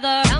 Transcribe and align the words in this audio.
together. 0.00 0.31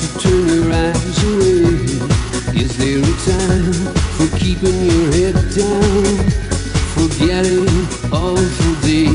to 0.00 0.08
turn 0.18 0.48
your 0.48 0.72
eyes 0.72 1.24
away? 1.30 1.76
Is 2.56 2.72
there 2.78 3.00
a 3.00 3.14
time 3.28 3.72
for 4.16 4.28
keeping 4.38 4.78
your 4.88 5.06
head 5.12 5.36
down? 5.52 6.16
Forgetting 6.96 7.68
all 8.10 8.36
for 8.36 8.74
day? 8.80 9.12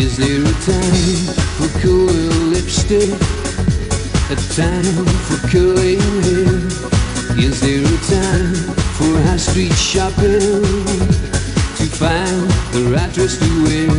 Is 0.00 0.16
there 0.16 0.40
a 0.40 0.56
time 0.64 1.16
for 1.56 1.68
cool 1.80 2.12
lipstick? 2.48 3.12
A 4.30 4.36
time 4.56 5.04
for 5.26 5.38
curling 5.48 6.00
hair? 6.24 6.56
Is 7.36 7.60
there 7.60 7.84
a 7.84 7.98
time 8.08 8.54
for 8.96 9.20
high 9.28 9.36
street 9.36 9.74
shopping? 9.74 10.40
To 11.76 11.84
find 12.00 12.48
the 12.72 12.90
right 12.94 13.12
dress 13.12 13.36
to 13.38 13.50
wear? 13.64 13.90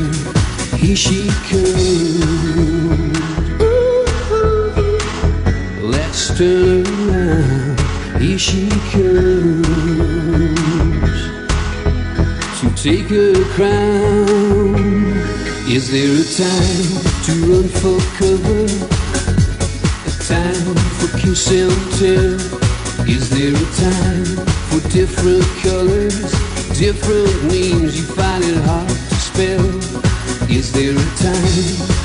Here 0.79 0.95
she 0.95 1.29
comes 1.49 3.40
here 6.41 8.37
she 8.39 8.67
comes 8.89 9.67
to 12.59 12.67
take 12.75 13.09
her 13.09 13.43
crown. 13.53 14.75
Is 15.69 15.91
there 15.91 16.09
a 16.09 16.25
time 16.41 16.87
to 17.25 17.31
run 17.45 17.67
for 17.81 17.99
cover? 18.17 18.65
A 20.07 20.13
time 20.25 20.75
for 20.97 21.09
kiss 21.19 21.51
and 21.51 21.77
tell? 21.99 22.39
Is 23.07 23.29
there 23.29 23.53
a 23.53 23.67
time 23.77 24.31
for 24.69 24.81
different 24.89 25.45
colors, 25.61 26.31
different 26.79 27.43
names 27.51 27.97
you 27.99 28.05
find 28.15 28.43
it 28.43 28.57
hard 28.63 28.89
to 28.89 29.15
spell? 29.29 29.67
Is 30.49 30.71
there 30.71 30.95
a 30.95 31.07
time? 31.17 32.00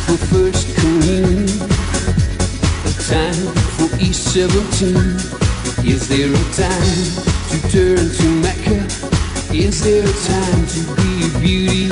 Is 4.39 6.09
there 6.09 6.29
a 6.29 6.45
time 6.53 7.09
to 7.49 7.59
turn 7.71 7.97
to 7.97 8.29
Mecca? 8.43 8.85
Is 9.55 9.81
there 9.83 10.05
a 10.05 10.13
time 10.13 10.67
to 10.67 10.81
be 10.95 11.25
a 11.25 11.41
beauty? 11.41 11.86